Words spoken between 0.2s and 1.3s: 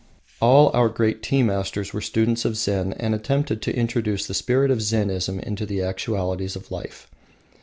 All our great